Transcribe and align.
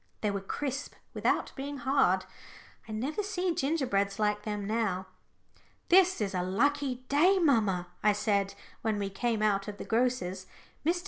They 0.21 0.31
were 0.31 0.41
crisp 0.41 0.95
without 1.13 1.51
being 1.55 1.77
hard. 1.77 2.25
I 2.87 2.91
never 2.91 3.21
see 3.21 3.53
gingerbreads 3.53 4.17
like 4.17 4.41
them 4.45 4.65
now. 4.65 5.05
"This 5.89 6.19
is 6.21 6.33
a 6.33 6.41
lucky 6.41 7.05
day, 7.07 7.37
mamma," 7.37 7.85
I 8.01 8.13
said, 8.13 8.55
when 8.81 8.97
we 8.97 9.11
came 9.11 9.43
out 9.43 9.67
of 9.67 9.77
the 9.77 9.85
grocer's. 9.85 10.47
"Mr. 10.83 10.99